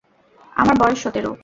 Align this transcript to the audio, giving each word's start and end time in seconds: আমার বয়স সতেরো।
আমার 0.55 0.75
বয়স 0.79 0.99
সতেরো। 1.03 1.31